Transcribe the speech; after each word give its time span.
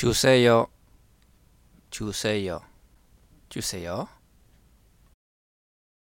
주세요. 0.00 0.66
주세요. 1.90 2.62
주세요. 3.50 4.08